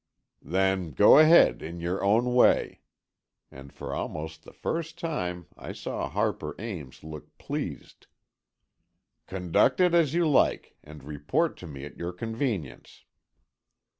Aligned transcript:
"Then, 0.41 0.93
go 0.93 1.19
ahead, 1.19 1.61
in 1.61 1.79
your 1.79 2.03
own 2.03 2.33
way," 2.33 2.81
and 3.51 3.71
for 3.71 3.93
almost 3.93 4.41
the 4.41 4.51
first 4.51 4.97
time, 4.97 5.45
I 5.55 5.73
saw 5.73 6.09
Harper 6.09 6.55
Ames 6.57 7.03
look 7.03 7.37
pleased. 7.37 8.07
"Conduct 9.27 9.79
it 9.79 9.93
as 9.93 10.15
you 10.15 10.27
like, 10.27 10.75
and 10.83 11.03
report 11.03 11.55
to 11.57 11.67
me 11.67 11.85
at 11.85 11.97
your 11.97 12.13
convenience." 12.13 13.05